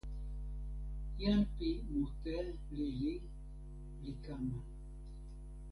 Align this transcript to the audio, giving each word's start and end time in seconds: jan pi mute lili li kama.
jan 1.19 1.39
pi 1.55 1.67
mute 1.91 2.35
lili 2.75 3.13
li 4.01 4.11
kama. 4.23 4.57